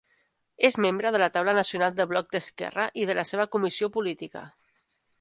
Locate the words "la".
1.25-1.27, 3.23-3.29